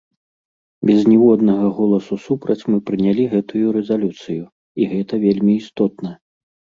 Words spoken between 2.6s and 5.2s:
мы прынялі гэту рэзалюцыю і гэта